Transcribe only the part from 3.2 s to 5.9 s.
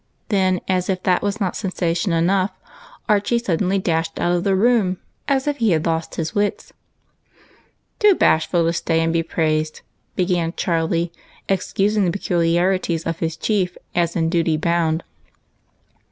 suddenly dashed out of the room as if he had